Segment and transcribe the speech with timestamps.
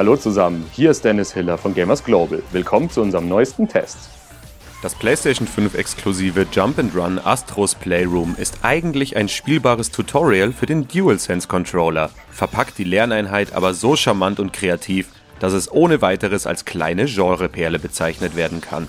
[0.00, 2.42] Hallo zusammen, hier ist Dennis Hiller von Gamers Global.
[2.52, 3.98] Willkommen zu unserem neuesten Test.
[4.80, 10.64] Das PlayStation 5 exklusive Jump and Run Astros Playroom ist eigentlich ein spielbares Tutorial für
[10.64, 16.46] den DualSense Controller, verpackt die Lerneinheit aber so charmant und kreativ, dass es ohne weiteres
[16.46, 18.88] als kleine Genreperle bezeichnet werden kann.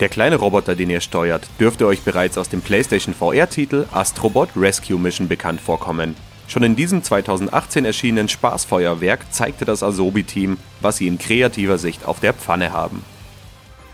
[0.00, 4.98] Der kleine Roboter, den ihr steuert, dürfte euch bereits aus dem PlayStation VR-Titel Astrobot Rescue
[4.98, 6.14] Mission bekannt vorkommen.
[6.46, 12.20] Schon in diesem 2018 erschienenen Spaßfeuerwerk zeigte das Asobi-Team, was sie in kreativer Sicht auf
[12.20, 13.02] der Pfanne haben.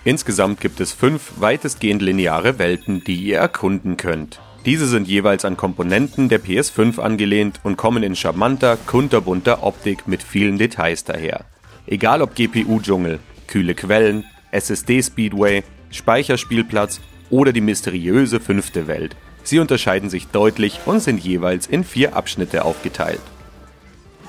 [0.05, 4.41] Insgesamt gibt es fünf weitestgehend lineare Welten, die ihr erkunden könnt.
[4.67, 10.23] Diese sind jeweils an Komponenten der PS5 angelehnt und kommen in charmanter, kunterbunter Optik mit
[10.23, 11.45] vielen Details daher.
[11.87, 19.17] Egal ob GPU-Dschungel, kühle Quellen, SSD-Speedway Speicherspielplatz oder die mysteriöse fünfte Welt.
[19.51, 23.21] Sie unterscheiden sich deutlich und sind jeweils in vier Abschnitte aufgeteilt.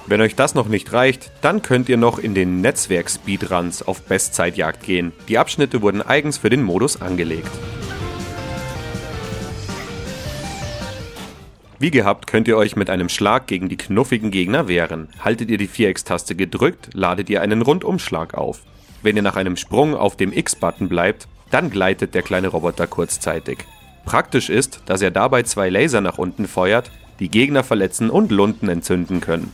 [0.07, 4.83] Wenn euch das noch nicht reicht, dann könnt ihr noch in den Netzwerk-Speedruns auf Bestzeitjagd
[4.83, 5.11] gehen.
[5.27, 7.51] Die Abschnitte wurden eigens für den Modus angelegt.
[11.77, 15.07] Wie gehabt könnt ihr euch mit einem Schlag gegen die knuffigen Gegner wehren.
[15.23, 18.61] Haltet ihr die Viereckstaste gedrückt, ladet ihr einen Rundumschlag auf.
[19.03, 23.67] Wenn ihr nach einem Sprung auf dem X-Button bleibt, dann gleitet der kleine Roboter kurzzeitig.
[24.05, 28.67] Praktisch ist, dass er dabei zwei Laser nach unten feuert, die Gegner verletzen und Lunden
[28.67, 29.53] entzünden können.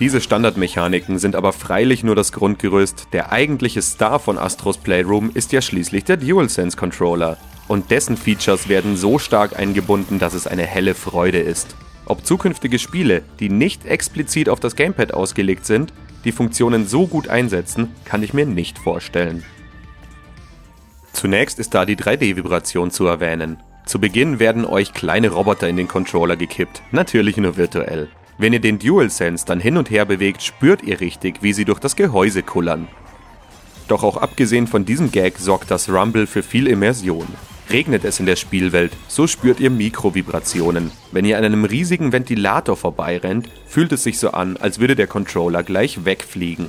[0.00, 5.52] Diese Standardmechaniken sind aber freilich nur das Grundgerüst, der eigentliche Star von Astros Playroom ist
[5.52, 7.36] ja schließlich der DualSense Controller
[7.68, 11.76] und dessen Features werden so stark eingebunden, dass es eine helle Freude ist.
[12.04, 15.92] Ob zukünftige Spiele, die nicht explizit auf das Gamepad ausgelegt sind,
[16.24, 19.44] die Funktionen so gut einsetzen, kann ich mir nicht vorstellen.
[21.22, 23.58] Zunächst ist da die 3D-Vibration zu erwähnen.
[23.86, 28.08] Zu Beginn werden euch kleine Roboter in den Controller gekippt, natürlich nur virtuell.
[28.38, 31.78] Wenn ihr den DualSense dann hin und her bewegt, spürt ihr richtig, wie sie durch
[31.78, 32.88] das Gehäuse kullern.
[33.86, 37.28] Doch auch abgesehen von diesem Gag sorgt das Rumble für viel Immersion.
[37.70, 40.90] Regnet es in der Spielwelt, so spürt ihr Mikrovibrationen.
[41.12, 45.06] Wenn ihr an einem riesigen Ventilator vorbeirennt, fühlt es sich so an, als würde der
[45.06, 46.66] Controller gleich wegfliegen.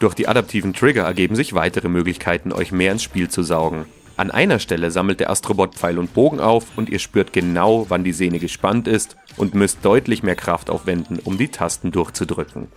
[0.00, 3.84] Durch die adaptiven Trigger ergeben sich weitere Möglichkeiten, euch mehr ins Spiel zu saugen.
[4.16, 8.02] An einer Stelle sammelt der Astrobot Pfeil und Bogen auf und ihr spürt genau, wann
[8.02, 12.68] die Sehne gespannt ist und müsst deutlich mehr Kraft aufwenden, um die Tasten durchzudrücken.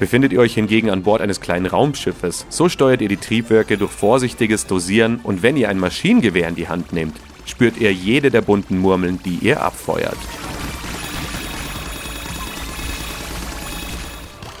[0.00, 3.92] Befindet ihr euch hingegen an Bord eines kleinen Raumschiffes, so steuert ihr die Triebwerke durch
[3.92, 7.14] vorsichtiges Dosieren und wenn ihr ein Maschinengewehr in die Hand nehmt,
[7.46, 10.18] spürt ihr jede der bunten Murmeln, die ihr abfeuert.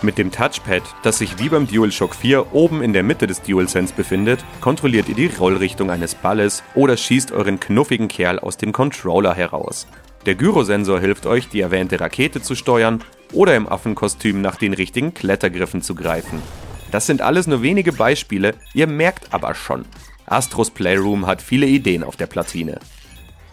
[0.04, 3.94] Mit dem Touchpad, das sich wie beim DualShock 4 oben in der Mitte des DualSense
[3.94, 9.32] befindet, kontrolliert ihr die Rollrichtung eines Balles oder schießt euren knuffigen Kerl aus dem Controller
[9.32, 9.86] heraus.
[10.26, 15.14] Der Gyrosensor hilft euch, die erwähnte Rakete zu steuern oder im Affenkostüm nach den richtigen
[15.14, 16.42] Klettergriffen zu greifen.
[16.90, 19.84] Das sind alles nur wenige Beispiele, ihr merkt aber schon.
[20.26, 22.80] Astros Playroom hat viele Ideen auf der Platine.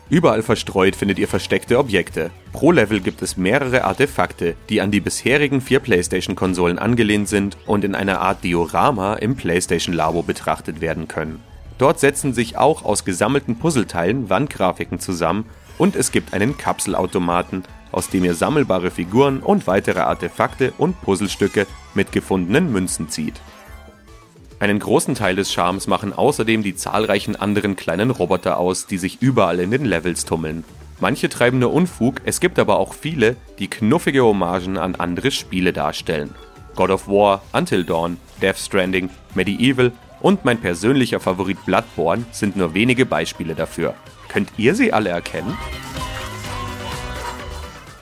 [0.09, 2.31] Überall verstreut findet ihr versteckte Objekte.
[2.51, 7.83] Pro Level gibt es mehrere Artefakte, die an die bisherigen vier PlayStation-Konsolen angelehnt sind und
[7.83, 11.43] in einer Art Diorama im PlayStation-Labo betrachtet werden können.
[11.77, 15.45] Dort setzen sich auch aus gesammelten Puzzleteilen Wandgrafiken zusammen
[15.77, 21.67] und es gibt einen Kapselautomaten, aus dem ihr sammelbare Figuren und weitere Artefakte und Puzzlestücke
[21.93, 23.39] mit gefundenen Münzen zieht.
[24.61, 29.21] Einen großen Teil des Charmes machen außerdem die zahlreichen anderen kleinen Roboter aus, die sich
[29.21, 30.65] überall in den Levels tummeln.
[30.99, 35.71] Manche treiben nur Unfug, es gibt aber auch viele, die knuffige Hommagen an andere Spiele
[35.71, 36.35] darstellen.
[36.75, 42.73] God of War, Until Dawn, Death Stranding, Medieval und mein persönlicher Favorit Bloodborne sind nur
[42.73, 43.93] wenige Beispiele dafür.
[44.27, 45.57] Könnt ihr sie alle erkennen?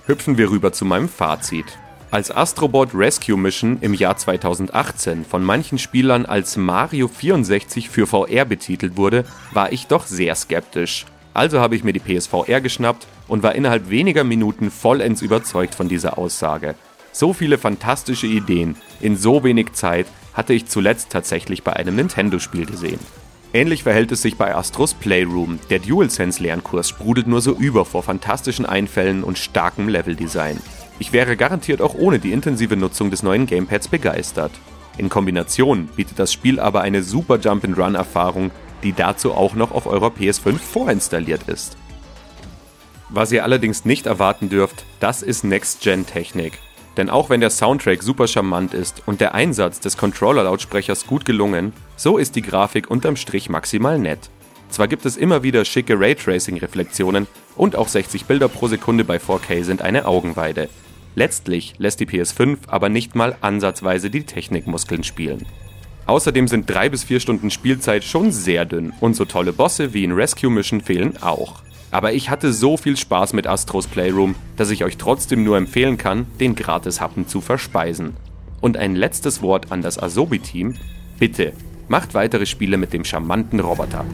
[0.07, 1.77] Hüpfen wir rüber zu meinem Fazit.
[2.09, 8.45] Als Astrobot Rescue Mission im Jahr 2018 von manchen Spielern als Mario 64 für VR
[8.45, 11.05] betitelt wurde, war ich doch sehr skeptisch.
[11.33, 15.89] Also habe ich mir die PSVR geschnappt und war innerhalb weniger Minuten vollends überzeugt von
[15.89, 16.75] dieser Aussage.
[17.11, 22.67] So viele fantastische Ideen in so wenig Zeit hatte ich zuletzt tatsächlich bei einem Nintendo-Spiel
[22.67, 22.99] gesehen.
[23.53, 25.59] Ähnlich verhält es sich bei Astros Playroom.
[25.69, 30.61] Der DualSense-Lernkurs sprudelt nur so über vor fantastischen Einfällen und starkem Leveldesign.
[30.99, 34.51] Ich wäre garantiert auch ohne die intensive Nutzung des neuen Gamepads begeistert.
[34.97, 38.51] In Kombination bietet das Spiel aber eine super Jump-and-Run-Erfahrung,
[38.83, 41.77] die dazu auch noch auf eurer PS5 vorinstalliert ist.
[43.09, 46.53] Was ihr allerdings nicht erwarten dürft, das ist Next-Gen-Technik.
[46.97, 51.73] Denn auch wenn der Soundtrack super charmant ist und der Einsatz des Controller-Lautsprechers gut gelungen,
[51.95, 54.31] so ist die Grafik unterm Strich maximal nett.
[54.69, 59.63] Zwar gibt es immer wieder schicke Raytracing-Reflexionen und auch 60 Bilder pro Sekunde bei 4K
[59.63, 60.69] sind eine Augenweide.
[61.17, 65.47] Letztlich lässt die PS5 aber nicht mal ansatzweise die Technikmuskeln spielen.
[66.05, 70.03] Außerdem sind 3 bis 4 Stunden Spielzeit schon sehr dünn und so tolle Bosse wie
[70.03, 71.63] in Rescue Mission fehlen auch.
[71.89, 75.97] Aber ich hatte so viel Spaß mit Astros Playroom, dass ich euch trotzdem nur empfehlen
[75.97, 78.13] kann, den Gratis-Happen zu verspeisen.
[78.61, 80.75] Und ein letztes Wort an das Asobi-Team.
[81.17, 81.53] Bitte,
[81.87, 84.05] macht weitere Spiele mit dem charmanten Roboter.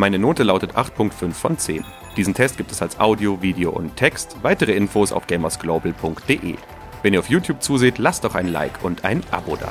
[0.00, 1.84] Meine Note lautet 8.5 von 10.
[2.16, 4.34] Diesen Test gibt es als Audio, Video und Text.
[4.40, 6.54] Weitere Infos auf gamersglobal.de.
[7.02, 9.70] Wenn ihr auf YouTube zuseht, lasst doch ein Like und ein Abo da.